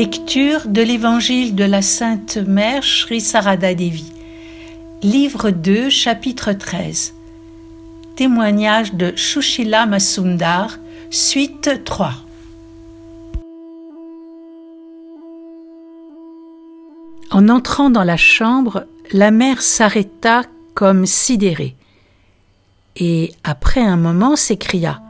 [0.00, 4.10] Lecture de l'Évangile de la Sainte Mère Sri Sarada Devi.
[5.02, 7.12] Livre 2, chapitre 13.
[8.16, 10.78] Témoignage de Shushila Masundar,
[11.10, 12.14] suite 3.
[17.30, 21.76] En entrant dans la chambre, la mère s'arrêta comme sidérée,
[22.96, 25.02] et après un moment s'écria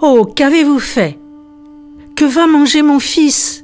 [0.00, 1.18] Oh, qu'avez-vous fait?
[2.16, 3.60] Que va manger mon fils?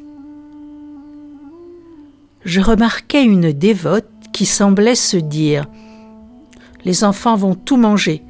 [2.44, 5.66] Je remarquai une dévote qui semblait se dire
[6.84, 8.22] Les enfants vont tout manger,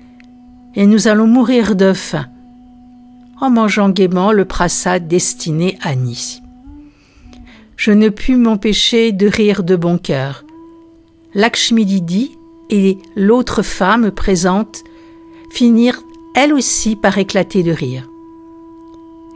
[0.74, 2.26] et nous allons mourir de faim,
[3.40, 6.42] en mangeant gaiement le prasad destiné à Nice
[7.84, 10.44] je ne pus m'empêcher de rire de bon cœur.
[11.34, 12.38] Lakshmi Didi
[12.70, 14.84] et l'autre femme présente
[15.50, 16.00] finirent
[16.36, 18.08] elles aussi par éclater de rire.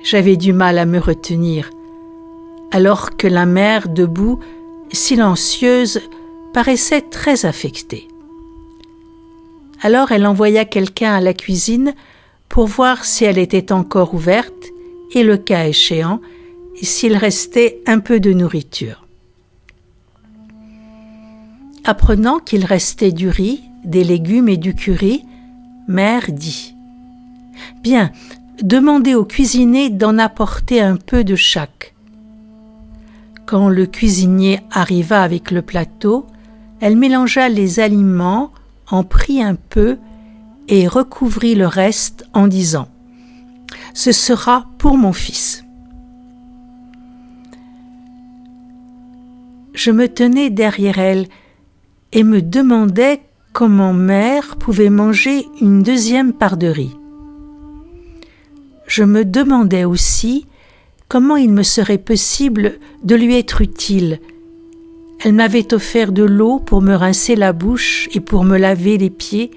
[0.05, 1.71] J'avais du mal à me retenir,
[2.71, 4.39] alors que la mère, debout,
[4.93, 6.01] silencieuse,
[6.53, 8.09] paraissait très affectée.
[9.83, 11.95] Alors elle envoya quelqu'un à la cuisine
[12.49, 14.73] pour voir si elle était encore ouverte
[15.13, 16.21] et, le cas échéant,
[16.81, 19.07] s'il restait un peu de nourriture.
[21.85, 25.25] Apprenant qu'il restait du riz, des légumes et du curry,
[25.87, 26.75] mère dit
[27.83, 28.11] Bien,
[28.63, 31.95] demandez au cuisinier d'en apporter un peu de chaque.
[33.47, 36.27] Quand le cuisinier arriva avec le plateau,
[36.81, 38.53] elle mélangea les aliments,
[38.89, 39.99] en prit un peu
[40.69, 42.89] et recouvrit le reste en disant
[43.95, 45.67] Ce sera pour mon fils.
[49.77, 51.29] je me tenais derrière elle
[52.13, 53.21] et me demandais
[53.53, 56.97] comment mère pouvait manger une deuxième part de riz.
[58.87, 60.47] Je me demandais aussi
[61.09, 64.21] comment il me serait possible de lui être utile?
[65.25, 69.11] Elle m'avait offert de l'eau pour me rincer la bouche et pour me laver les
[69.11, 69.51] pieds,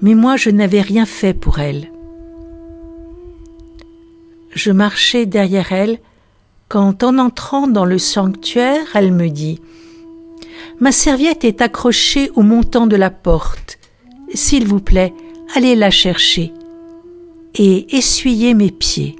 [0.00, 1.90] mais moi je n'avais rien fait pour elle.
[4.54, 5.98] Je marchais derrière elle
[6.68, 9.60] quand en entrant dans le sanctuaire, elle me dit
[10.80, 13.78] Ma serviette est accrochée au montant de la porte.
[14.34, 15.14] S'il vous plaît,
[15.54, 16.52] allez la chercher
[17.54, 19.16] et essuyez mes pieds.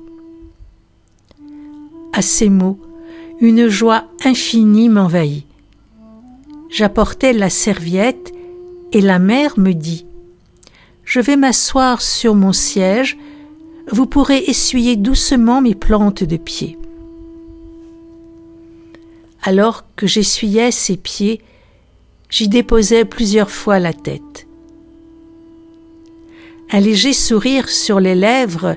[2.18, 2.80] À ces mots,
[3.40, 5.46] une joie infinie m'envahit.
[6.68, 8.32] J'apportai la serviette
[8.90, 10.04] et la mère me dit
[11.04, 13.16] Je vais m'asseoir sur mon siège,
[13.92, 16.76] vous pourrez essuyer doucement mes plantes de pieds
[19.44, 21.40] alors que j'essuyais ses pieds,
[22.30, 24.48] j'y déposais plusieurs fois la tête.
[26.72, 28.76] Un léger sourire sur les lèvres,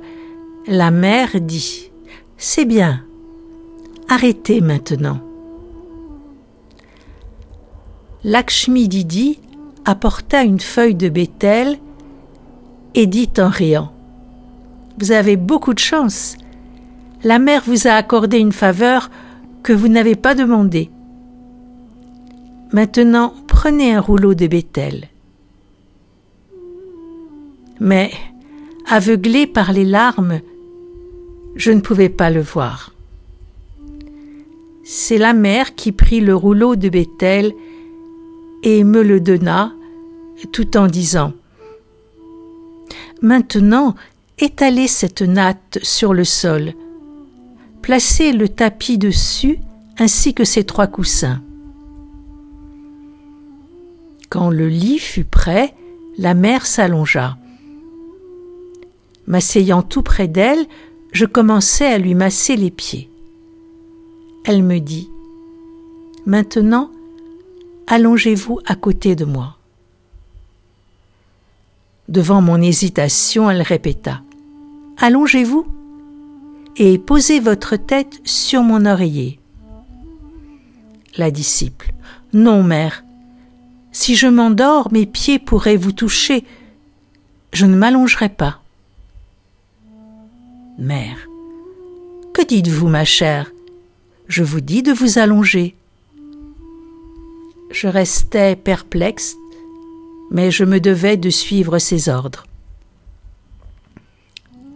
[0.68, 1.90] la mère dit
[2.38, 3.04] C'est bien,
[4.12, 5.22] arrêtez maintenant.
[8.26, 9.40] Lakshmi Didi
[9.86, 11.80] apporta une feuille de bétel
[12.94, 13.94] et dit en riant
[15.00, 16.36] Vous avez beaucoup de chance.
[17.24, 19.10] La mère vous a accordé une faveur
[19.64, 20.92] que vous n'avez pas demandé.
[22.74, 25.08] Maintenant, prenez un rouleau de bétel.
[27.80, 28.12] Mais,
[28.90, 30.42] aveuglé par les larmes,
[31.56, 32.92] je ne pouvais pas le voir.
[34.94, 37.54] C'est la mère qui prit le rouleau de bétel
[38.62, 39.72] et me le donna,
[40.52, 41.32] tout en disant
[43.22, 43.96] Maintenant,
[44.38, 46.74] étalez cette natte sur le sol
[47.82, 49.60] placez le tapis dessus
[49.98, 51.42] ainsi que ses trois coussins.
[54.30, 55.74] Quand le lit fut prêt,
[56.18, 57.38] la mère s'allongea.
[59.26, 60.66] M'asseyant tout près d'elle,
[61.14, 63.11] je commençai à lui masser les pieds.
[64.44, 65.10] Elle me dit
[66.26, 66.90] Maintenant,
[67.88, 69.58] allongez-vous à côté de moi.
[72.10, 74.22] Devant mon hésitation, elle répéta
[74.98, 75.66] Allongez-vous
[76.78, 79.40] et posez votre tête sur mon oreiller.
[81.18, 81.94] La disciple.
[82.34, 83.04] Non, mère.
[83.92, 86.46] Si je m'endors, mes pieds pourraient vous toucher.
[87.54, 88.62] Je ne m'allongerai pas.
[90.78, 91.28] Mère.
[92.34, 93.52] Que dites-vous, ma chère?
[94.32, 95.76] Je vous dis de vous allonger.
[97.70, 99.36] Je restais perplexe,
[100.32, 102.46] mais je me devais de suivre ses ordres.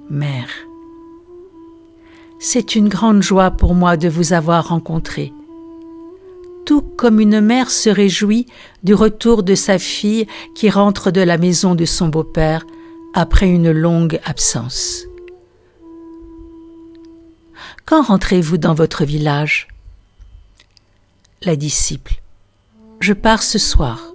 [0.09, 0.49] Mère.
[2.37, 5.31] C'est une grande joie pour moi de vous avoir rencontré.
[6.65, 8.47] Tout comme une mère se réjouit
[8.83, 12.65] du retour de sa fille qui rentre de la maison de son beau-père
[13.13, 15.05] après une longue absence.
[17.83, 19.67] Quand rentrez-vous dans votre village?
[21.41, 22.21] La disciple.
[22.99, 24.13] Je pars ce soir.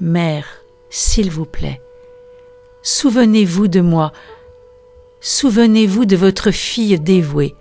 [0.00, 0.46] Mère,
[0.90, 1.80] s'il vous plaît,
[2.82, 4.12] souvenez-vous de moi,
[5.20, 7.54] souvenez-vous de votre fille dévouée.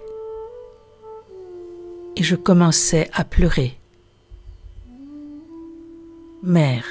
[2.15, 3.77] Et je commençais à pleurer.
[6.41, 6.85] Mère,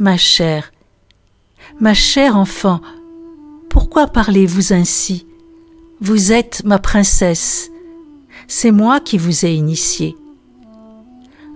[0.00, 0.72] ma chère,
[1.78, 2.80] ma chère enfant,
[3.70, 5.27] pourquoi parlez-vous ainsi?
[6.00, 7.70] Vous êtes ma princesse,
[8.46, 10.16] c'est moi qui vous ai initiée.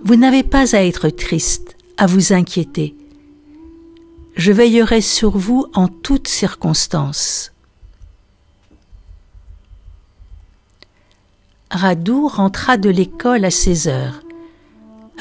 [0.03, 2.93] Vous n'avez pas à être triste, à vous inquiéter.
[4.35, 7.53] Je veillerai sur vous en toutes circonstances.
[11.71, 14.19] Radou rentra de l'école à 16 heures.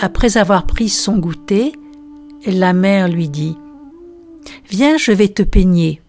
[0.00, 1.72] Après avoir pris son goûter,
[2.44, 3.56] la mère lui dit
[4.68, 6.02] Viens, je vais te peigner.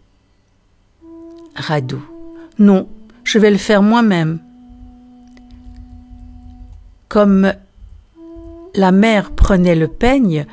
[1.55, 2.01] Radou
[2.57, 2.87] Non,
[3.33, 4.37] je vais le faire moi-même.
[7.09, 7.51] Comme
[8.75, 10.45] la mère prenait le peigne,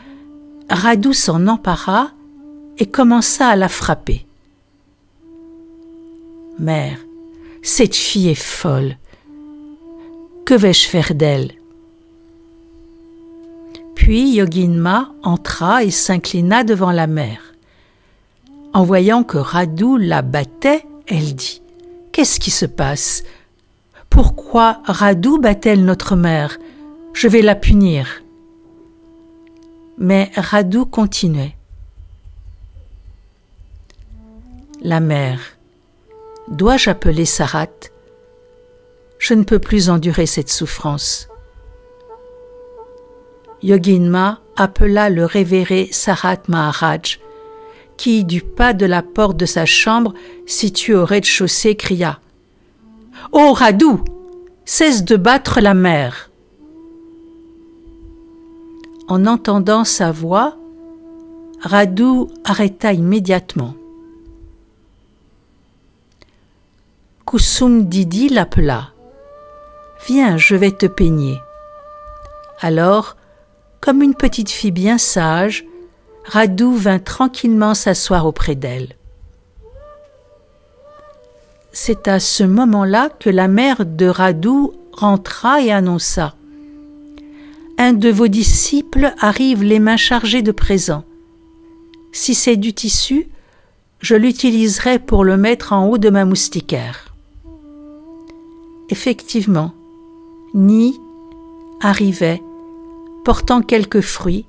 [0.71, 2.13] Radou s'en empara
[2.79, 4.27] et commença à la frapper.
[6.59, 6.97] Mère,
[7.61, 8.97] cette fille est folle.
[10.47, 11.53] Que vais-je faire d'elle?
[13.95, 17.43] Puis Yoginma entra et s'inclina devant la mère.
[18.73, 21.60] En voyant que Radou la battait, elle dit
[22.21, 23.23] Qu'est-ce qui se passe?
[24.11, 26.59] Pourquoi Radou bat-elle notre mère?
[27.15, 28.23] Je vais la punir.
[29.97, 31.57] Mais Radou continuait.
[34.83, 35.41] La mère
[36.49, 37.89] Dois-je appeler Sarat
[39.19, 41.27] je ne peux plus endurer cette souffrance.
[43.63, 47.19] Yoginma appela le révéré Sarat Maharaj,
[48.01, 50.15] qui, du pas de la porte de sa chambre,
[50.47, 52.19] située au rez-de-chaussée, cria
[53.31, 54.03] Ô Radou,
[54.65, 56.31] cesse de battre la mer.
[59.07, 60.57] En entendant sa voix,
[61.61, 63.75] Radou arrêta immédiatement.
[67.27, 68.95] Kusum Didi l'appela.
[70.07, 71.39] Viens, je vais te peigner.
[72.63, 73.19] Alors,
[73.83, 75.67] comme une petite fille bien sage,
[76.25, 78.97] Radou vint tranquillement s'asseoir auprès d'elle.
[81.73, 86.35] C'est à ce moment-là que la mère de Radou rentra et annonça
[87.79, 91.05] Un de vos disciples arrive les mains chargées de présents.
[92.13, 93.29] Si c'est du tissu,
[94.01, 97.15] je l'utiliserai pour le mettre en haut de ma moustiquaire.
[98.89, 99.73] Effectivement,
[100.55, 100.99] Ni
[101.81, 102.43] arrivait,
[103.25, 104.47] portant quelques fruits,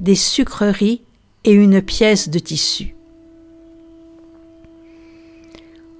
[0.00, 1.02] des sucreries
[1.44, 2.94] et une pièce de tissu.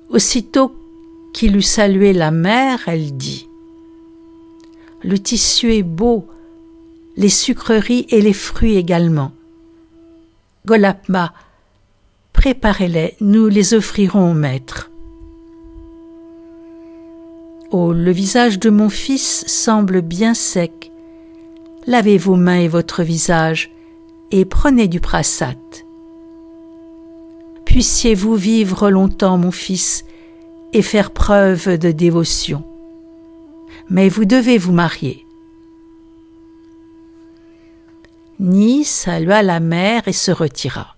[0.08, 0.74] Aussitôt
[1.32, 3.48] qu'il eut salué la mère, elle dit
[5.02, 6.28] Le tissu est beau,
[7.16, 9.32] les sucreries et les fruits également.
[10.66, 11.32] Golapma,
[12.32, 14.90] préparez-les, nous les offrirons au maître.
[17.70, 20.92] Oh, le visage de mon fils semble bien sec.
[21.86, 23.70] Lavez vos mains et votre visage,
[24.32, 25.54] et prenez du prasat.
[27.66, 30.04] Puissiez-vous vivre longtemps, mon fils,
[30.72, 32.64] et faire preuve de dévotion.
[33.88, 35.26] Mais vous devez vous marier.
[38.40, 40.96] Ni salua la mère et se retira.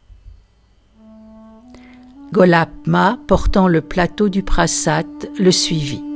[2.33, 5.05] Golapma, portant le plateau du prasat,
[5.39, 6.14] le suivit.